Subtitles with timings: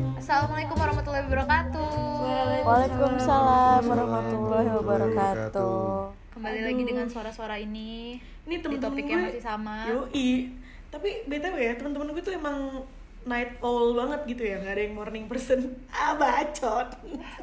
[0.00, 1.92] Assalamualaikum warahmatullahi wabarakatuh.
[2.64, 5.76] Waalaikumsalam warahmatullahi wabarakatuh.
[6.32, 8.16] Kembali lagi dengan suara-suara ini.
[8.42, 9.76] Ini Di temen-temen topik gue yang masih sama.
[9.84, 10.56] Yoi
[10.88, 12.80] Tapi btw ya teman-teman gue tuh emang
[13.22, 15.60] night owl banget gitu ya nggak ada yang morning person
[15.92, 16.88] ah bacot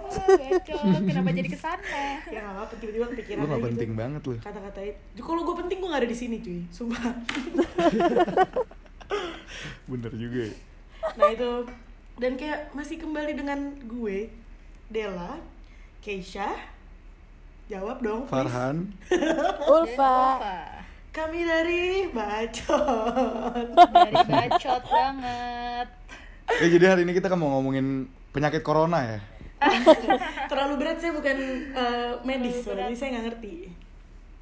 [0.02, 0.98] Oh, bacot.
[1.06, 2.18] Kenapa jadi ke sana?
[2.26, 4.02] ya nggak apa tiba-tiba kepikiran Lu gak aja penting gitu.
[4.02, 7.06] banget lu kata-kata itu kalau gue penting gue nggak ada di sini cuy sumpah
[9.88, 10.54] Bener juga ya
[11.14, 11.50] nah itu
[12.18, 14.30] dan kayak masih kembali dengan gue
[14.90, 15.38] Della
[16.02, 16.50] Keisha
[17.68, 18.34] jawab dong please.
[18.34, 18.76] Farhan
[19.74, 20.18] Ulfa.
[21.10, 25.88] Kami dari bacot Dari bacot banget.
[26.62, 29.20] Eh jadi hari ini kita kan mau ngomongin penyakit corona ya
[30.54, 31.38] terlalu berat saya bukan
[31.74, 33.56] eh, medis jadi saya nggak ngerti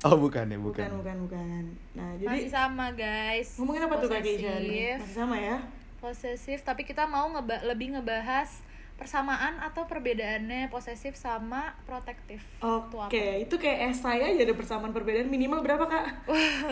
[0.04, 1.64] Oh bukan ya bukan bukan, bukan bukan
[1.96, 3.56] nah Masih jadi sama guys.
[3.56, 4.52] ngomongin apa tuh kak Keisha?
[4.52, 4.96] Posesif.
[5.00, 5.58] masih sama ya
[6.00, 8.62] Posesif, tapi kita mau ngeba lebih ngebahas
[8.96, 12.40] persamaan atau perbedaannya posesif sama protektif.
[12.64, 13.44] Itu Oke, apa?
[13.44, 16.06] itu kayak esai aja ada persamaan perbedaan minimal berapa kak?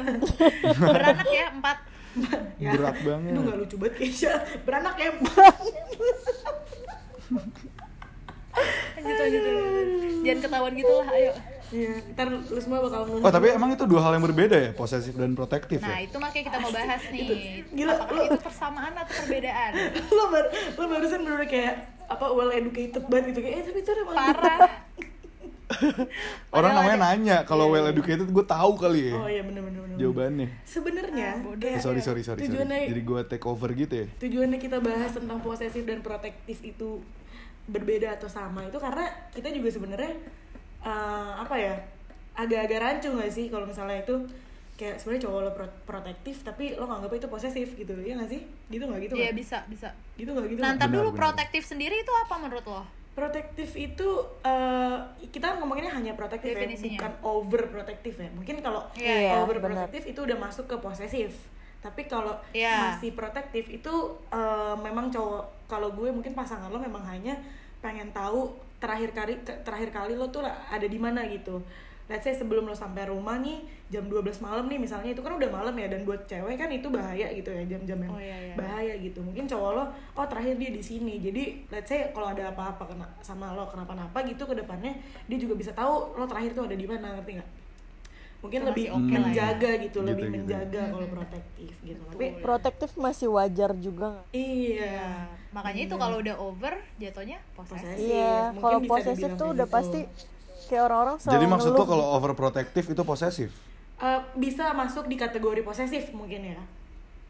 [0.95, 1.77] Beranak ya, empat.
[2.61, 3.31] Berat banget.
[3.33, 4.33] Aduh gak lucu banget Keisha
[4.69, 5.09] Beranak ya
[8.93, 9.87] Lanjut, lanjut, lanjut.
[10.23, 11.31] Jangan ketahuan gitu lah, ayo.
[11.73, 14.69] Iya, ntar lu semua bakal nge- Oh tapi emang itu dua hal yang berbeda ya
[14.71, 17.27] Posesif dan protektif Nah, ya itu makanya kita mau bahas nih.
[17.67, 19.71] Gila, Apakah lu- itu persamaan atau perbedaan?
[20.13, 21.73] lo, bar lo barusan bener kayak
[22.05, 24.59] apa well educated banget gitu kayak eh tapi itu emang Parah.
[26.53, 29.81] Orang namanya ada- nanya Kalau well educated gue tahu kali ya Oh iya bener bener
[29.81, 31.49] bener Jawabannya Sebenarnya Ah.
[31.49, 32.41] Eh, kayak sorry sorry sorry, sorry.
[32.45, 37.01] tujuannya Jadi gue take over gitu ya tujuannya kita bahas tentang posesif dan protektif itu
[37.63, 40.13] berbeda atau sama itu karena kita juga sebenarnya
[40.83, 41.75] eh, apa ya
[42.33, 44.15] agak-agak rancu nggak sih kalau misalnya itu
[44.73, 48.41] kayak sebenarnya cowok lo pro- protektif tapi lo nganggap itu posesif gitu ya nggak sih
[48.67, 49.37] gitu nggak gitu Iya, nggak?
[49.37, 49.89] bisa, bisa.
[50.13, 50.77] gitu nggak gitu Nah, nggak?
[50.77, 51.21] ntar Benar, dulu benar.
[51.23, 52.83] protektif sendiri itu apa menurut lo?
[53.13, 54.09] protektif itu
[54.41, 54.97] eh,
[55.29, 60.33] kita ngomonginnya hanya protektif ya bukan overprotektif ya mungkin kalau Iya, iya, overprotektif itu udah
[60.35, 61.29] masuk ke posesif
[61.77, 62.97] tapi kalau Iya.
[62.97, 63.93] masih protektif itu
[64.27, 67.37] eh, memang cowok kalau gue mungkin pasangan lo memang hanya
[67.79, 68.49] pengen tahu
[68.83, 69.33] terakhir kali
[69.63, 71.63] terakhir kali lo tuh ada di mana gitu.
[72.11, 75.47] Let's say sebelum lo sampai rumah nih jam 12 malam nih misalnya itu kan udah
[75.47, 78.55] malam ya dan buat cewek kan itu bahaya gitu ya jam-jam yang Oh, iya, iya.
[78.59, 79.23] bahaya gitu.
[79.23, 79.83] Mungkin cowok lo
[80.19, 81.23] oh terakhir dia di sini.
[81.23, 84.91] Jadi let's say kalau ada apa-apa kena sama lo kenapa-napa gitu ke depannya
[85.31, 87.49] dia juga bisa tahu lo terakhir tuh ada di mana ngerti nggak
[88.43, 89.19] mungkin lebih masih oke lah ya.
[89.23, 90.35] menjaga gitu, Gitu, lebih gitu.
[90.35, 94.27] menjaga kalau protektif gitu tapi Protektif masih wajar juga nggak?
[94.31, 94.95] iya
[95.49, 97.93] Makanya itu kalau udah over jatuhnya posesif.
[97.95, 99.75] Iya, mungkin kalau bisa posesif tuh kayak udah gitu.
[99.75, 99.99] pasti
[100.65, 103.51] kayak orang-orang selalu Jadi maksud tuh kalau overprotective itu posesif
[103.95, 106.59] Eh, bisa masuk di kategori posesif mungkin ya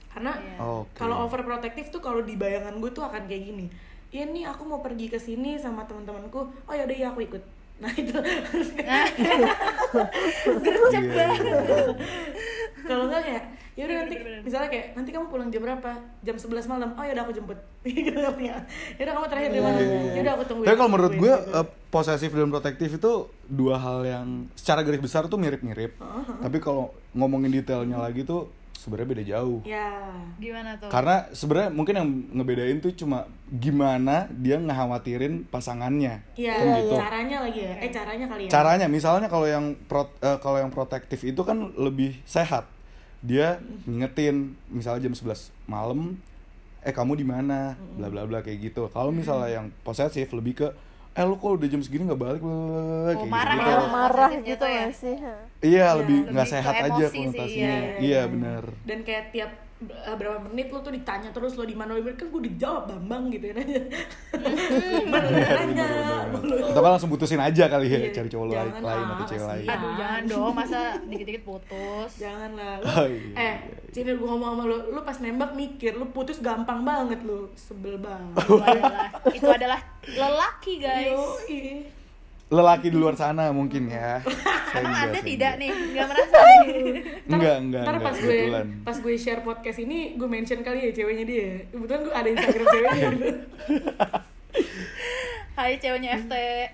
[0.10, 0.58] karena Iya.
[0.58, 3.66] Oke kalau overprotective tuh kalau di bayangan gue tuh akan kayak gini
[4.10, 7.44] iya nih aku mau pergi ke sini sama teman-temanku oh yaudah ya aku ikut
[7.76, 8.78] nah itu Gercep
[11.04, 11.44] Iya, banget.
[11.44, 11.58] iya.
[12.84, 15.90] kalau enggak kayak ya udah Iya, nanti misalnya kayak nanti kamu pulang jam berapa
[16.22, 18.56] jam 11 malam oh yaudah aku jemput gitu ya
[18.96, 20.12] yaudah kamu terakhir di mana Iya, iya, iya.
[20.16, 21.52] yaudah aku tungguin Tapi kalau menurut gue gitu.
[21.52, 23.12] eh, posesif dan protektif itu
[23.44, 25.94] dua hal yang secara garis besar tuh mirip-mirip.
[26.40, 28.48] Tapi kalau ngomongin detailnya lagi tuh
[28.84, 29.64] sebenarnya beda jauh.
[29.64, 30.92] ya Gimana tuh?
[30.92, 36.20] Karena sebenarnya mungkin yang ngebedain tuh cuma gimana dia ngekhawatirin pasangannya.
[36.36, 36.96] Iya, Kan gitu.
[37.00, 37.74] caranya lagi ya.
[37.80, 38.50] Eh caranya kali ya.
[38.52, 42.68] Caranya misalnya kalau yang pro, eh, kalau yang protektif itu kan lebih sehat.
[43.24, 46.20] Dia ngingetin misalnya jam 11 malam
[46.84, 47.80] eh kamu di mana?
[47.96, 48.92] bla bla bla kayak gitu.
[48.92, 50.68] Kalau misalnya yang posesif lebih ke
[51.14, 53.62] eh lu kok udah jam segini nggak balik bla, Oh, kayak marah gitu.
[53.62, 53.66] ya?
[53.70, 54.86] Kayak marah Posesifnya gitu ya?
[54.92, 55.16] sih?
[55.64, 57.70] Iya, lebih lebih nggak sehat aja sih, konotasinya.
[57.70, 58.22] iya, Iya, iya.
[58.26, 58.64] benar.
[58.84, 59.52] Dan kayak tiap
[59.90, 63.50] berapa menit lo tuh ditanya terus lo di mana lo kan gue dijawab Bambang gitu
[63.50, 63.82] ya nanya.
[65.08, 65.88] Mana nanya?
[66.44, 69.68] Kita kan langsung putusin aja kali ya, Iya, cari cowok lain, lain atau cewek lain.
[69.68, 72.12] Aduh, jangan dong, masa dikit-dikit putus.
[72.20, 72.76] Jangan lah.
[72.84, 76.44] Oh, iya, eh, iya, sini gue ngomong sama lo, lo pas nembak mikir, lo putus
[76.44, 78.36] gampang banget lo, sebel banget.
[78.44, 81.16] Itu adalah, itu adalah lelaki guys.
[81.16, 82.03] Yoi.
[82.54, 84.22] Lelaki di luar sana mungkin ya.
[84.74, 86.82] Saya Emang saya tidak nih, nggak merasa nih.
[87.30, 88.40] Enggak, enggak, ntar pas gue
[88.82, 92.66] pas gue share podcast ini gue mention kali ya ceweknya dia kebetulan gue ada instagram
[92.68, 93.28] ceweknya gitu.
[95.54, 96.34] Hai ceweknya FT.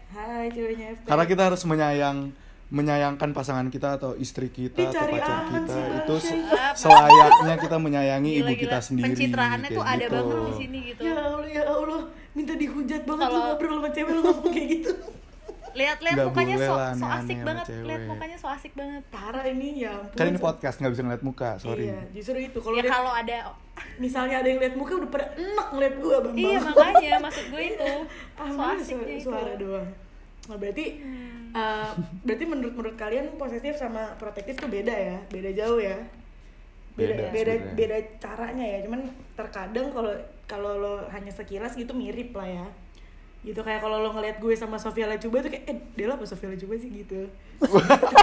[0.09, 2.31] hai ceweknya FT Karena kita harus menyayang
[2.69, 6.77] menyayangkan pasangan kita atau istri kita atau Dicari pacar aman kita sih, itu se- Apa?
[6.77, 8.61] selayaknya kita menyayangi ibu Gila-gila.
[8.63, 9.05] kita sendiri.
[9.09, 10.15] Pencitraannya tuh kayak ada gitu.
[10.15, 11.01] banget di sini gitu.
[11.01, 14.91] ya allah ya allah minta dihujat banget Kalau- lu ngobrol sama cewek lu kayak gitu
[15.75, 19.03] lihat-lihat mukanya so, so asik banget lihat mukanya so asik banget.
[19.13, 20.17] Parah ini ya ampun.
[20.17, 21.89] kan ini podcast nggak bisa ngeliat muka sorry.
[21.89, 22.57] Iya, justru itu.
[22.61, 23.37] Kalau ya liat- kalau ada
[23.97, 27.63] misalnya ada yang lihat muka udah pada enak ngeliat gue bang iya makanya maksud gue
[27.63, 27.91] itu.
[28.35, 29.25] Ah, so asiknya suara, itu.
[29.25, 29.89] suara doang.
[30.49, 30.85] Nah, berarti
[31.53, 31.91] eh,
[32.25, 35.17] berarti menurut menurut kalian posesif sama protektif tuh beda ya?
[35.29, 35.97] Beda jauh ya?
[36.97, 38.77] Beda Beda beda, beda caranya ya?
[38.83, 39.07] Cuman
[39.37, 40.13] terkadang kalau
[40.49, 42.65] kalau lo hanya sekilas gitu mirip lah ya
[43.39, 46.51] gitu kayak kalau lo ngeliat gue sama Sofia Lacuba tuh kayak eh Dela apa Sofia
[46.51, 46.91] Lacuba sih?
[46.91, 47.31] Gitu.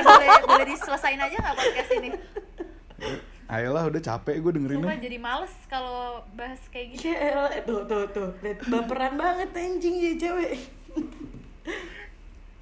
[0.07, 2.09] Boleh boleh diselesain aja nggak podcast ini?
[3.47, 7.15] Ayolah udah capek gue Sumpah dengerinnya jadi males kalau bahas kayak gitu.
[7.15, 8.35] Ya elah, tuh tuh tuh.
[8.67, 10.59] Baperan banget anjing ya cewek.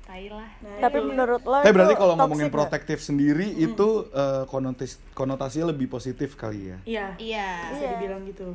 [0.05, 0.51] Tai lah.
[0.61, 5.73] Nah, Tapi menurut lo tapi itu berarti kalau ngomongin protektif sendiri itu eh, konotis konotasinya
[5.73, 6.79] lebih positif kali ya?
[6.85, 7.07] Iya.
[7.17, 7.49] Iya.
[7.73, 8.49] Bisa dibilang gitu.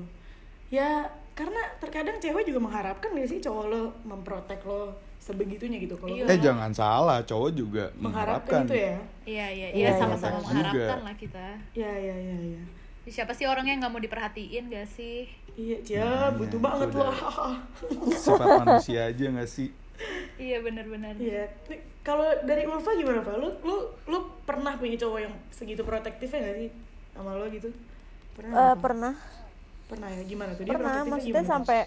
[0.70, 6.16] Ya karena terkadang cewek juga mengharapkan gak sih cowok lo memprotek lo sebegitunya gitu kalau
[6.16, 6.26] Iya.
[6.26, 8.96] eh jangan salah cowok juga mengharapkan mengharapkan itu ya
[9.26, 10.50] iya iya Iya, iya sama-sama juga.
[10.50, 12.62] mengharapkan lah kita ya ya ya ya
[13.06, 16.88] siapa sih orang yang nggak mau diperhatiin gak sih iya cia Makanya, butuh itu banget
[16.90, 17.18] lo udah.
[18.16, 19.70] sifat manusia aja nggak sih
[20.38, 23.36] iya benar-benar Iya, Nih, kalau dari Ulfa gimana Pak?
[23.36, 23.76] Lu, lu,
[24.08, 26.70] lu pernah punya cowok yang segitu protektifnya gak sih
[27.12, 27.68] sama lo gitu?
[28.34, 28.56] Pernah?
[28.56, 28.80] Eh, Pak?
[28.80, 29.14] pernah
[29.90, 30.22] pernah ya?
[30.24, 30.64] Gimana tuh?
[30.64, 31.50] Dia pernah maksudnya gimana?
[31.50, 31.80] sampai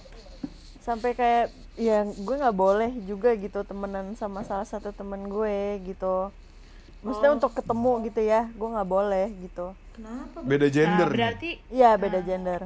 [0.79, 1.45] sampai kayak
[1.75, 6.35] ya gue nggak boleh juga gitu temenan sama salah satu temen gue gitu
[7.01, 7.37] maksudnya Oh.
[7.37, 10.39] untuk ketemu gitu ya gue nggak boleh gitu Kenapa?
[10.43, 12.61] beda gender nah, berarti Iya beda gender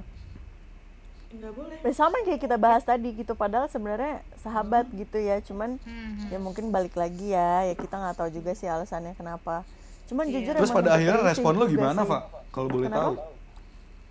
[1.27, 1.77] Nggak boleh.
[1.83, 6.38] Eh, sama kayak kita bahas tadi gitu padahal sebenarnya sahabat gitu ya cuman hmm, ya
[6.38, 9.61] mungkin balik lagi ya ya kita nggak tahu juga sih alasannya kenapa
[10.06, 10.35] cuman Iya.
[10.41, 12.00] jujur terus pada akhirnya respon lu juga gimana.
[12.00, 13.03] Pak kalau boleh Kenapa?
[13.03, 13.15] tahu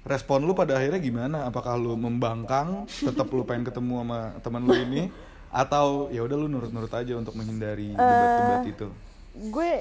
[0.06, 1.38] respon lu pada akhirnya gimana?
[1.44, 5.10] Apakah lu membangkang tetap lu pengen ketemu sama teman lu ini?
[5.50, 8.88] Atau ya udah lu nurut-nurut aja untuk menghindari debat-debat Eh, itu?
[9.36, 9.72] gue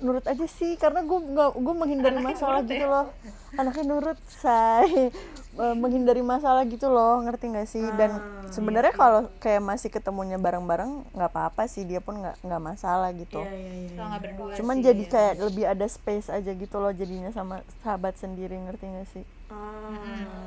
[0.00, 2.86] nurut aja sih karena gue nggak gue menghindari Anaknya masalah gitu ya?
[2.86, 3.06] loh.
[3.52, 5.10] Anaknya nurut say
[5.60, 10.40] Eh, menghindari masalah gitu loh ngerti nggak sih dan Ah, sebenarnya kalau kayak masih ketemunya
[10.40, 14.16] bareng-bareng nggak apa-apa sih dia pun nggak nggak masalah gitu Iya, iya, iya.
[14.16, 15.10] berdua cuman sih, jadi ya.
[15.12, 19.90] kayak lebih ada space aja gitu loh jadinya sama sahabat sendiri ngerti nggak sih Ah,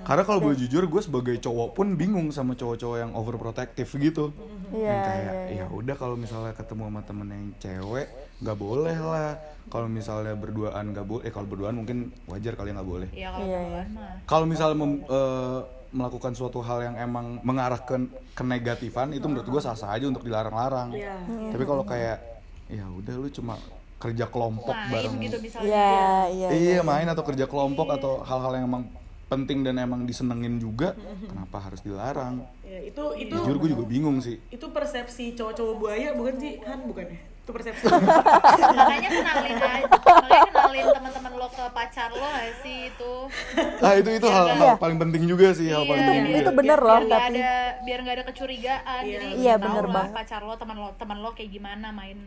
[0.07, 4.31] karena kalau boleh jujur gue sebagai cowok pun bingung sama cowok-cowok yang overprotective gitu.
[4.71, 5.63] Iya yang kayak iya iya.
[5.63, 8.07] Ya udah kalau misalnya ketemu sama temen yang cewek
[8.39, 9.35] nggak boleh lah.
[9.67, 11.97] Kalau misalnya berduaan nggak boleh eh kalau berduaan mungkin
[12.27, 13.09] wajar kali nggak boleh.
[13.11, 14.11] Iya kalau Iya, berduaan mah.
[14.23, 15.59] Kalau misalnya mem- eh,
[15.93, 17.95] melakukan suatu hal yang emang mengarah ke
[18.33, 20.89] kenegatifan itu menurut gue sah sah aja untuk dilarang-larang.
[20.89, 21.15] Iya.
[21.51, 22.17] tapi kalau kayak
[22.65, 23.59] ya udah lu cuma
[24.03, 25.15] kerja kelompok main bareng.
[25.17, 25.63] gitu misalnya.
[25.65, 25.95] Iya
[26.29, 28.83] iya iya main atau kerja kelompok atau hal-hal yang emang
[29.25, 30.91] penting dan emang disenengin juga
[31.31, 32.43] kenapa harus dilarang?
[32.61, 34.37] Ya, itu itu jujur gue juga bingung sih.
[34.47, 36.59] itu persepsi cowok-cowok buaya bukan sih?
[36.61, 37.19] Han bukan ya?
[37.39, 37.83] Itu persepsi.
[38.79, 43.13] Makanya kenalin aja makanya kenalin teman-teman lo ke pacar lo gak sih itu.
[43.79, 44.75] Ah itu itu hal, hal Iya.
[44.77, 46.51] paling penting juga sih hal Iya, paling itu penting itu juga.
[46.55, 47.51] bener biar loh nggak tapi ada
[47.81, 49.11] biar nggak ada kecurigaan Iya.
[49.13, 50.13] jadi Iya, tahu bener lah banget.
[50.15, 52.17] pacar lo teman lo teman lo kayak gimana main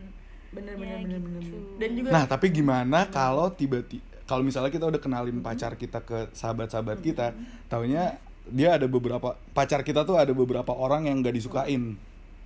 [0.49, 1.57] bener Ya, bener bener bener gitu.
[1.75, 6.27] dan juga Nah, tapi gimana kalau tiba-tiba kalau misalnya kita udah kenalin pacar kita ke
[6.31, 7.31] sahabat-sahabat kita,
[7.65, 11.95] taunya dia ada beberapa pacar kita tuh ada beberapa orang yang gak disukain.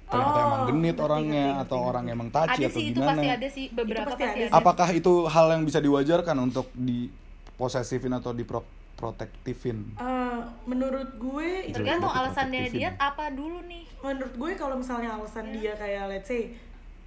[0.05, 2.15] Ternyata Oh, emang genit ngerti, orangnya ngerti, atau ngerti, orang ngerti.
[2.15, 3.09] emang taci ada atau sih itu gimana.
[3.11, 4.53] pasti ada sih beberapa pasti pasti, ada.
[4.53, 9.77] Apakah itu hal yang bisa diwajarkan untuk diposesifin atau diprotektifin?
[9.95, 12.77] eh, menurut gue itu tergantung alasannya protektifin.
[12.77, 16.53] dia apa dulu nih menurut gue kalau misalnya alasan dia kayak let's say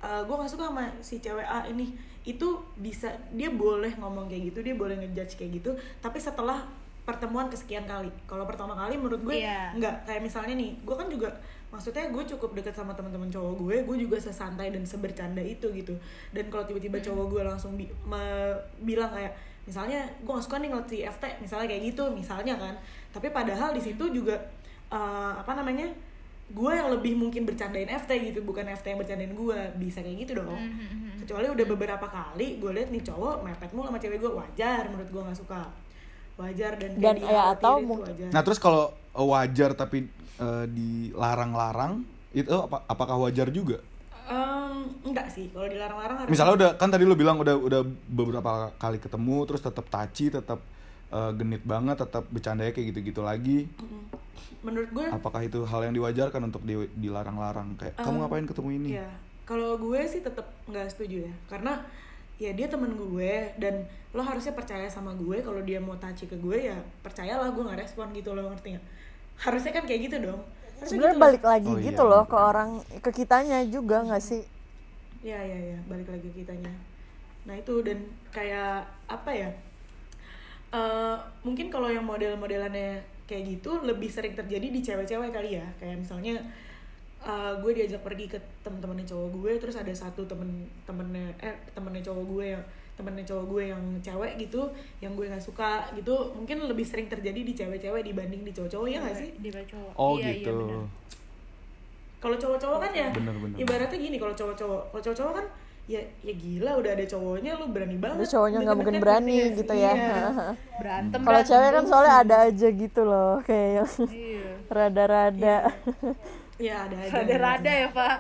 [0.05, 1.97] uh, gue gak suka sama si cewek A ini.
[2.23, 6.61] Itu bisa dia boleh ngomong kayak gitu dia boleh ngejudge kayak gitu tapi setelah
[7.03, 8.09] pertemuan kesekian kali.
[8.25, 9.73] Kalau pertama kali menurut gue Iya.
[9.75, 9.95] nggak.
[10.05, 11.29] Kayak misalnya nih gue kan juga
[11.69, 15.93] maksudnya gue cukup deket sama teman-teman cowok gue gue juga sesantai dan sebercanda itu gitu.
[16.31, 20.69] Dan kalau tiba-tiba cowok gue langsung bi- me- bilang kayak misalnya gue gak suka nih
[20.71, 22.75] ngeliat si FT misalnya kayak gitu misalnya kan.
[23.11, 24.41] Tapi padahal di situ juga
[24.89, 25.93] uh, apa namanya
[26.55, 30.33] gue yang lebih mungkin bercandain FT gitu bukan FT yang bercandain gue bisa kayak gitu
[30.39, 30.55] dong.
[31.19, 35.09] Kecuali udah beberapa kali gue liat nih cowok mepet mulu sama cewek gue wajar menurut
[35.09, 35.63] gue nggak suka.
[36.35, 38.29] Wajar dan Dan, ya, atau itu mungkin- wajar.
[38.31, 40.07] Nah, terus kalau eh, wajar tapi
[40.37, 43.79] eh, dilarang-larang itu apa, apakah wajar juga?
[44.25, 45.47] Em, enggak sih.
[45.49, 49.63] Kalau dilarang-larang harus Misalnya udah kan tadi lu bilang udah udah beberapa kali ketemu terus
[49.63, 50.59] tetap taci, tetap
[51.15, 53.59] eh, genit banget, tetap bercandanya kayak gitu-gitu lagi.
[54.65, 57.77] menurut gue Apakah itu hal yang diwajarkan untuk di- dilarang-larang?
[57.77, 58.89] Kayak kamu ngapain ketemu ini?
[58.97, 59.09] ya
[59.45, 61.35] kalau gue sih tetap nggak setuju ya.
[61.47, 61.85] Karena
[62.41, 63.85] ya dia temen gue dan
[64.17, 65.45] lo harusnya percaya sama gue.
[65.45, 68.87] Kalau dia mau touchy ke gue ya percayalah gue nggak respon gitu lo ngerti nggak?
[69.37, 70.41] Harusnya kan kayak gitu dong.
[70.81, 72.33] Sebenarnya gitu balik lagi Oh, iya, gitu loh bener.
[72.33, 72.71] ke orang
[73.05, 74.43] ke kitanya juga nggak sih?
[75.25, 76.73] Ya ya ya balik lagi ke kitanya.
[77.45, 77.99] Nah itu dan
[78.33, 79.49] kayak apa ya
[80.75, 81.17] Eh,
[81.47, 82.99] mungkin kalau yang model-modelannya
[83.31, 85.67] kayak gitu lebih sering terjadi di cewek-cewek kali ya.
[85.79, 86.35] Kayak misalnya
[87.23, 92.03] eh, gue diajak pergi ke temen-temennya cowok gue terus ada satu temen temennya eh temennya
[92.11, 92.65] cowok gue yang
[92.95, 94.63] temennya cowok gue yang cewek gitu
[95.03, 98.99] yang gue nggak suka gitu mungkin lebih sering terjadi di cewek-cewek dibanding di cowok-cowok ya
[99.03, 99.31] nggak sih?
[99.39, 100.55] Di cowok oh iya, gitu.
[100.55, 100.79] iya,
[102.23, 103.57] kalau cowok-cowok kan ya Bener, bener.
[103.61, 105.47] ibaratnya gini kalau cowok-cowok kalau cowok-cowok kan
[105.85, 109.57] ya ya gila udah ada cowoknya lu berani banget Terus cowoknya nggak mungkin berani nggak
[109.61, 109.93] gitu ya.
[109.93, 110.17] Iya.
[110.81, 114.49] berantem kalau cewek kan soalnya ada aja gitu loh kayak yang iya.
[114.73, 115.57] rada-rada.
[116.57, 117.13] Ya ada aja.
[117.21, 118.17] Rada-rada ya pak.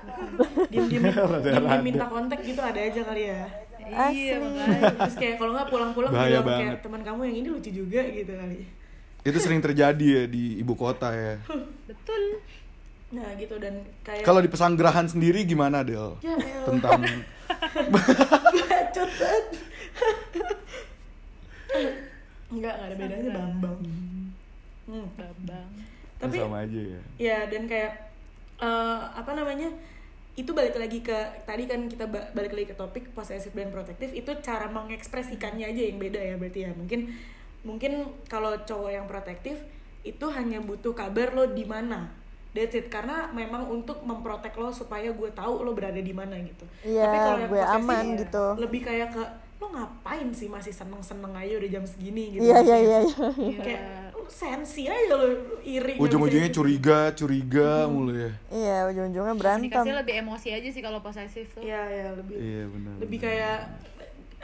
[0.68, 3.42] Diem diem diem minta kontak gitu ada aja kali ya.
[3.85, 4.80] Iya makanya.
[4.97, 8.33] terus kayak kalau nggak pulang-pulang Bahaya bilang kayak teman kamu yang ini lucu juga gitu
[8.33, 8.61] kali.
[9.25, 11.40] Itu sering terjadi ya di ibu kota ya.
[11.88, 12.44] Betul.
[13.12, 16.21] Nah gitu dan kayak kalau di pesanggerahan sendiri gimana Del?
[16.21, 17.00] Ya tentang
[17.92, 19.46] bacot banget
[22.54, 23.80] Enggak, enggak ada bedanya Bambang.
[24.84, 25.06] Hmm.
[25.16, 25.68] babang
[26.20, 27.92] Tapi sama aja ya ya dan kayak
[28.60, 29.72] eh, apa namanya?
[30.34, 31.14] Itu balik lagi ke
[31.46, 35.82] tadi kan kita ba- balik lagi ke topik posesif dan protektif itu cara mengekspresikannya aja
[35.88, 36.72] yang beda ya berarti ya.
[36.74, 37.10] Mungkin
[37.64, 37.92] mungkin
[38.28, 39.56] kalau cowok yang protektif
[40.04, 42.12] itu hanya butuh kabar lo di mana.
[42.54, 46.62] That's it karena memang untuk memprotek lo supaya gue tahu lo berada di mana gitu.
[46.80, 48.44] Iya, Tapi kalau yang gue posesif aman gitu.
[48.56, 49.23] Lebih kayak ke
[49.56, 52.42] lo ngapain sih masih seneng-seneng aja udah jam segini gitu.
[52.42, 53.82] iya iya iya iya Kayak
[54.25, 55.25] sensi aja lo
[55.62, 55.94] iri.
[55.96, 61.46] ujung-ujungnya curiga curiga mulu ya iya ujung-ujungnya berantem komunikasi lebih emosi aja sih kalau posesif
[61.52, 63.58] tuh Iya ya lebih iya benar lebih kayak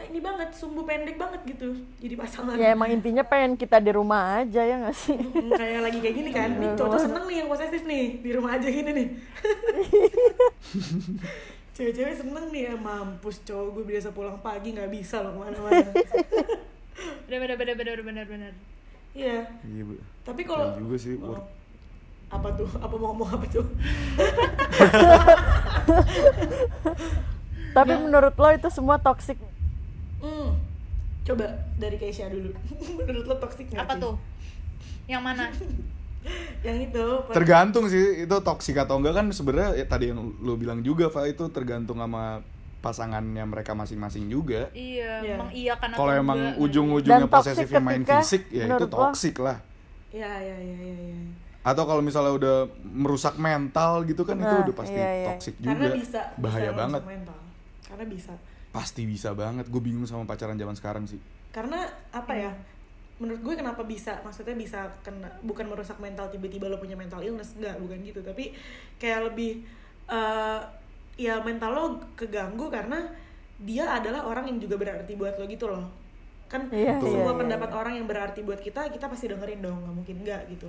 [0.07, 2.55] ini banget sumbu pendek banget gitu jadi pasangan.
[2.57, 5.19] Ya emang intinya pengen kita di rumah aja ya nggak sih?
[5.19, 6.49] Hmm, kayak lagi kayak gini kan.
[6.57, 9.07] Nih cowok seneng nih yang posesif nih di rumah aja gini nih.
[11.75, 15.91] Cewek-cewek seneng nih ya mampus cowok gue biasa pulang pagi nggak bisa loh ke mana-mana.
[17.25, 18.53] Bener bener bener bener bener bener.
[19.17, 19.37] Iya.
[19.65, 19.93] Iya bu.
[20.21, 21.33] Tapi kalau juga sih, Oh.
[21.33, 21.45] work.
[22.31, 22.69] apa tuh?
[22.79, 23.67] Apa mau ngomong apa tuh?
[27.71, 29.39] Tapi menurut lo itu semua toxic
[30.21, 30.49] hmm.
[31.23, 31.47] coba
[31.77, 32.51] dari Keisha dulu.
[32.99, 34.15] Menurut lo toxic nggak apa tuh?
[35.07, 35.45] Yang mana?
[36.67, 37.05] Yang itu.
[37.25, 39.15] Per- tergantung sih itu toksik atau enggak.
[39.15, 42.45] Kan sebenarnya ya, tadi yang lu bilang juga Pak itu tergantung sama
[42.81, 44.69] pasangannya mereka masing-masing juga.
[44.71, 45.35] Iya Iya.
[45.37, 49.61] emang iya kan kalau emang ujung-ujungnya posesifnya main fisik ya itu lo- toksik lah.
[50.09, 51.19] Ya ya ya ya, ya.
[51.61, 55.27] atau kalau misalnya udah merusak mental gitu kan itu Nah, udah pasti iya, iya.
[55.29, 55.89] toksik karena juga.
[55.93, 57.03] bisa bahaya bisa banget.
[57.05, 57.39] mental.
[57.85, 58.33] Karena bisa
[58.71, 59.67] pasti bisa banget.
[59.69, 61.19] Gue bingung sama pacaran zaman sekarang sih.
[61.51, 62.53] Karena apa ya?
[63.21, 67.59] Menurut gue kenapa bisa maksudnya bisa kena bukan merusak mental tiba-tiba lo punya mental illness
[67.59, 68.21] enggak bukan gitu.
[68.23, 68.55] Tapi
[68.97, 69.63] kayak lebih
[70.11, 70.61] eh
[71.21, 71.85] ya mental lo
[72.17, 73.05] keganggu karena
[73.61, 75.85] dia adalah orang yang juga berarti buat lo gitu loh.
[76.51, 79.85] Kan Iya, semua iya, iya, pendapat orang yang berarti buat kita kita pasti dengerin dong
[79.85, 80.67] nggak mungkin enggak gitu.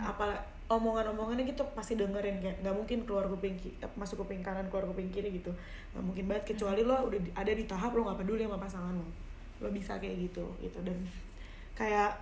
[0.00, 0.40] Apa
[0.78, 5.08] omongan-omongannya gitu pasti dengerin kayak nggak mungkin keluar kuping eh, masuk kuping kanan keluar kuping
[5.12, 5.52] kiri gitu.
[5.92, 9.06] Nggak mungkin banget kecuali lo udah ada di tahap lo nggak peduli sama pasangan lo.
[9.60, 10.78] Lo bisa kayak gitu gitu.
[10.80, 10.96] Dan
[11.76, 12.16] kayak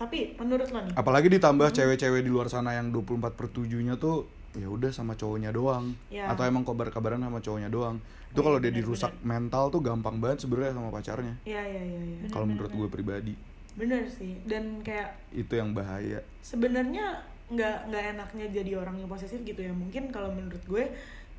[0.00, 0.94] tapi menurut lo nih.
[0.98, 5.16] Apalagi ditambah cewek-cewek di luar sana yang 24 per 7 nya tuh ya udah sama
[5.16, 5.96] cowoknya doang.
[6.12, 6.28] Ya.
[6.28, 8.02] atau emang kabar-kabaran sama cowoknya doang.
[8.32, 11.34] Itu Iya, kalau dia dirusak mental tuh gampang banget sebenarnya sama pacarnya.
[11.44, 13.34] Ya ya ya ya kalau menurut gue pribadi.
[13.76, 14.40] Bener sih.
[14.44, 16.20] Dan kayak itu yang bahaya.
[16.44, 19.72] sebenarnya nggak nggak enaknya jadi orang yang posesif gitu ya.
[19.72, 20.84] Mungkin kalau menurut gue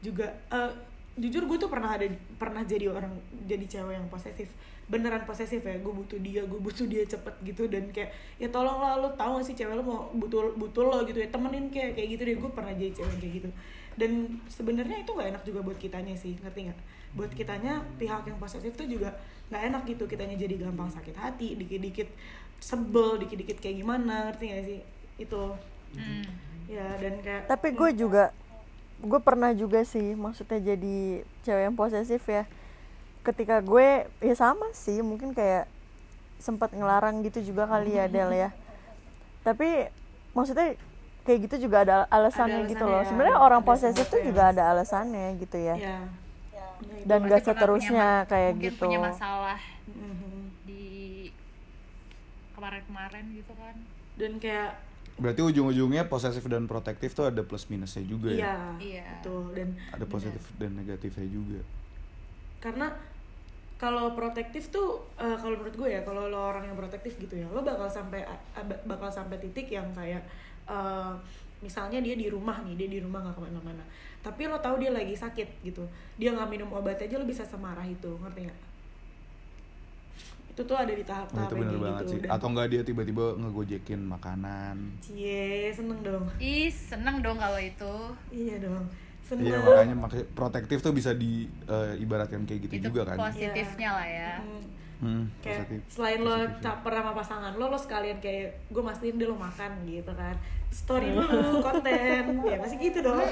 [0.06, 0.72] juga eh,
[1.14, 2.10] jujur gue tuh pernah ada
[2.42, 3.14] pernah jadi orang
[3.46, 4.50] jadi cewek yang posesif.
[4.84, 7.66] Beneran posesif ya gue butuh dia gue butuh dia cepet gitu.
[7.70, 11.22] Dan kayak ya tolonglah lo tahu gak sih cewek lo mau butuh butuh lo gitu
[11.22, 11.30] ya.
[11.30, 12.36] Temenin kayak kayak gitu deh.
[12.38, 13.50] Gue pernah jadi cewek kayak gitu.
[13.94, 16.34] Dan sebenarnya itu nggak enak juga buat kitanya sih.
[16.42, 16.80] Ngerti nggak?
[17.14, 19.14] Buat kitanya pihak yang posesif tuh juga
[19.54, 20.04] nggak enak gitu.
[20.10, 22.10] Kitanya jadi gampang sakit hati dikit-dikit
[22.58, 24.34] sebel dikit-dikit kayak gimana.
[24.34, 24.80] Ngerti gak sih?
[25.22, 25.54] Itu
[25.94, 26.26] Hmm.
[26.66, 28.34] ya dan kayak tapi gue juga
[28.98, 30.98] gue pernah juga sih maksudnya jadi
[31.44, 32.48] cewek yang posesif ya.
[33.22, 33.88] Ketika gue
[34.20, 35.68] ya sama sih mungkin kayak
[36.40, 38.50] sempat ngelarang gitu juga kali ya Del ya.
[39.44, 39.92] Tapi
[40.32, 40.76] maksudnya
[41.24, 44.22] kayak gitu juga ada alasannya Ada gitu alasannya loh ya, sebenarnya orang ada posesif tuh
[44.24, 45.76] juga ada alasannya gitu ya.
[45.80, 46.00] Ya.
[47.08, 48.84] Dan Pasti gak seterusnya punya kayak mungkin gitu.
[48.84, 50.42] punya masalah Mhm.
[50.64, 50.84] di
[52.56, 53.76] kemarin-kemarin gitu kan.
[54.16, 54.72] Dan kayak
[55.14, 58.54] berarti ujung-ujungnya posesif dan protektif tuh ada plus minusnya juga iya ya?
[58.82, 59.08] Iya.
[59.22, 59.44] betul.
[59.54, 61.62] Dan ada positif dan negatifnya juga.
[62.58, 62.88] Karena
[63.78, 67.46] kalau protektif tuh eh, kalau menurut gue ya kalau lo orang yang protektif gitu ya
[67.52, 68.24] lo bakal sampai
[68.88, 70.24] bakal sampai titik yang kayak
[70.66, 71.14] eh,
[71.62, 73.84] misalnya dia di rumah nih dia di rumah nggak ke mana-mana.
[74.24, 75.86] Tapi lo tahu dia lagi sakit gitu.
[76.18, 78.73] Dia nggak minum obat aja lo bisa semarah itu ngerti nggak
[80.54, 82.20] itu tuh ada di Oh, tahap-tahap itu kayak bener banget gitu sih.
[82.20, 84.76] Dan- Atau enggak dia tiba-tiba ngegojekin makanan.
[85.00, 87.96] cie seneng dong ih seneng dong kalau itu
[88.30, 88.86] iya dong
[89.20, 91.34] seneng Iya makanya makanya protektif tuh bisa di
[91.66, 93.18] eh, ibaratkan kayak gitu itu juga kan.
[93.20, 94.62] positifnya lah ya Hmm.
[95.02, 95.80] Hmm, kayak positif.
[95.90, 96.60] selain lo Positif, ya.
[96.64, 100.36] caper sama pasangan lo lo sekalian kayak gue mastiin dia lo makan gitu kan
[100.70, 101.28] story dulu
[101.66, 103.20] konten ya pasti gitu dong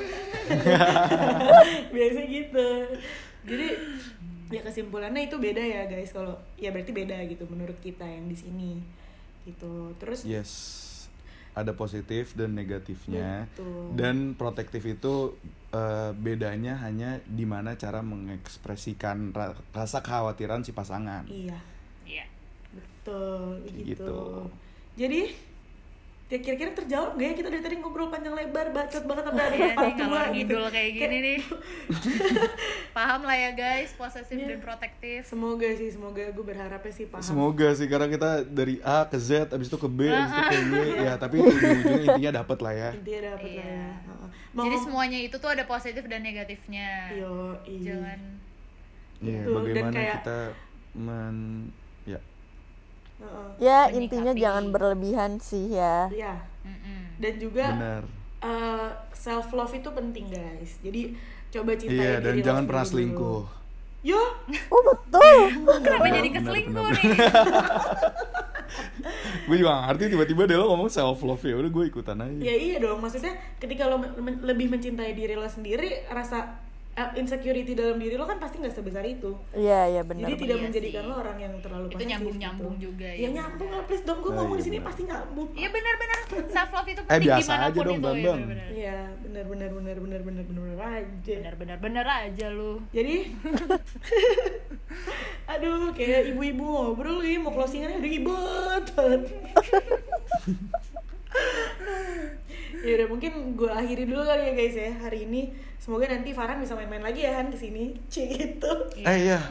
[1.94, 2.70] biasa gitu
[3.44, 3.68] jadi
[4.51, 8.36] ya kesimpulannya itu beda ya guys kalau ya berarti beda gitu menurut kita yang di
[8.36, 8.72] sini
[9.43, 10.79] gitu terus Yes.
[11.51, 13.43] Ada positif dan negatifnya.
[13.51, 13.91] Betul.
[13.91, 15.36] Dan protektif itu
[15.70, 21.27] eh, bedanya hanya di mana cara mengekspresikan ra- rasa kekhawatiran si pasangan.
[21.27, 21.60] iya
[22.03, 22.24] iya
[22.72, 24.15] betul gitu, Gitu.
[24.96, 25.22] jadi
[26.31, 29.51] ya kira-kira terjawab gak ya kita dari tadi ngobrol panjang lebar bacot banget sampai ada
[29.53, 30.31] Iya part kalau dua gitu.
[30.33, 31.38] ngidul kayak gini nih
[32.95, 34.47] paham lah ya guys posesif Iya.
[34.47, 37.19] dan protektif Semoga sih, semoga gue berharapnya sih paham.
[37.21, 40.57] Semoga sih karena kita dari A ke Z, abis itu ke B, abis itu ke
[40.57, 40.71] Y,
[41.05, 42.89] ya tapi ujung-ujungnya intinya dapet lah ya.
[42.93, 43.67] Intinya dapet lah Iya.
[43.67, 43.88] ya.
[44.01, 44.27] Heeh.
[44.51, 47.83] Mau jadi semuanya itu tuh ada positif dan negatifnya Yo, iya.
[47.85, 48.19] jangan
[49.19, 50.39] Iya, Betul, dan bagaimana kayak- kita
[50.93, 51.38] men
[53.22, 53.48] ya Heeh.
[53.60, 53.98] ya Menyikapi.
[54.00, 56.34] intinya jangan berlebihan sih ya Iya.
[56.62, 57.00] Mm-mm.
[57.18, 58.04] Dan juga benar.
[59.12, 60.78] self love itu penting guys.
[60.80, 61.13] Jadi
[61.50, 62.92] coba cintai Iya, dan diri lo jangan pernah dulu.
[62.92, 63.44] selingkuh.
[64.01, 64.18] Yo,
[64.68, 65.38] oh betul
[65.78, 67.06] kenapa jadi keselingkuh nih
[69.44, 72.40] gue juga ngerti tiba-tiba dia lo ngomong self love ya udah gue ikutan aja.
[72.40, 72.98] ya iya dong.
[72.98, 76.71] Maksudnya ketika lo men- lebih mencintai diri lo sendiri, rasa uh,
[77.13, 79.31] insecurity dalam diri lo kan pasti nggak sebesar itu.
[79.51, 81.05] iya iya benar Jadi tidak Iya menjadikan sih.
[81.05, 82.83] lo orang yang terlalu Itu posesif nyambung-nyambung gitu.
[82.86, 83.27] juga, Ya ya.
[83.31, 84.17] nyambung lah please dong.
[84.19, 84.86] Gue Oh, ngomong iya di sini benar.
[84.86, 85.48] pasti nyambung.
[85.51, 86.17] Iya benar-benar
[86.48, 88.38] self love itu Eh, penting biasa di mana pun aja dong, itu Bang, ya, Bang.
[88.38, 88.69] benar-benar.
[88.71, 91.36] Iya, benar benar benar benar benar benar benar aja.
[91.53, 93.15] benar-benar aja lu Jadi
[95.51, 99.21] aduh kayak ibu-ibu ngobrol nih mau closingannya udah ribet banget.
[102.81, 105.53] ya udah mungkin gue akhiri dulu kali ya guys ya hari ini.
[105.81, 107.97] Semoga nanti Farhan bisa main-main lagi ya Han ke sini.
[108.13, 108.72] Cik gitu.
[109.01, 109.39] Eh iya.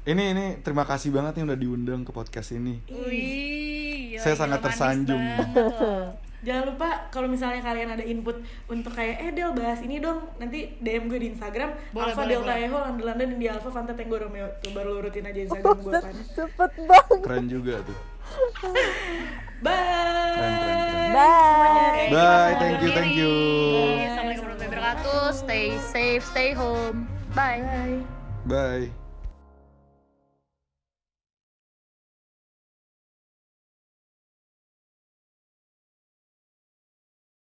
[0.00, 2.80] Ini ini terima kasih banget nih udah diundang ke podcast ini.
[2.88, 5.20] Wih, Saya gila, sangat tersanjung.
[6.46, 10.72] Jangan lupa kalau misalnya kalian ada input untuk kayak eh Del bahas ini dong nanti
[10.80, 12.64] DM gue di Instagram Boleh, Alpha boleh, Delta boleh.
[12.64, 15.92] Echo London London di Alpha Fanta Tango Romeo tuh baru lu rutin aja Instagram gue
[15.92, 17.96] kan cepet banget Keren juga tuh.
[19.62, 19.72] bye
[20.34, 21.12] Keren, keren, keren.
[21.12, 23.30] bye Bye, thank you, thank you.
[24.08, 25.22] Assalamualaikum warahmatullahi wabarakatuh.
[25.34, 27.06] Stay safe, stay home.
[27.34, 27.62] Bye.
[27.62, 28.02] bye
[28.46, 29.09] Bye.